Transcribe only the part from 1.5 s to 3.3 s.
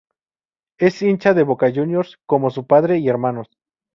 Juniors como su padre y